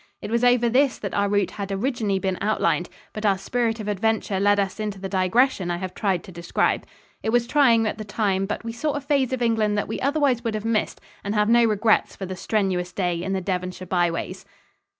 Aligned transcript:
It 0.19 0.31
was 0.31 0.43
over 0.43 0.67
this 0.67 0.97
that 0.97 1.13
our 1.13 1.29
route 1.29 1.51
had 1.51 1.71
originally 1.71 2.17
been 2.17 2.39
outlined, 2.41 2.89
but 3.13 3.23
our 3.23 3.37
spirit 3.37 3.79
of 3.79 3.87
adventure 3.87 4.39
led 4.39 4.59
us 4.59 4.79
into 4.79 4.99
the 4.99 5.07
digression 5.07 5.69
I 5.69 5.77
have 5.77 5.93
tried 5.93 6.23
to 6.23 6.31
describe. 6.31 6.87
It 7.21 7.29
was 7.29 7.45
trying 7.45 7.85
at 7.85 7.99
the 7.99 8.03
time, 8.03 8.47
but 8.47 8.63
we 8.63 8.71
saw 8.71 8.93
a 8.93 8.99
phase 8.99 9.31
of 9.31 9.43
England 9.43 9.77
that 9.77 9.87
we 9.87 9.99
otherwise 10.01 10.43
would 10.43 10.55
have 10.55 10.65
missed 10.65 11.01
and 11.23 11.35
have 11.35 11.49
no 11.49 11.65
regrets 11.65 12.15
for 12.15 12.25
the 12.25 12.35
strenuous 12.35 12.91
day 12.91 13.21
in 13.21 13.33
the 13.33 13.41
Devonshire 13.41 13.85
byways. 13.85 14.43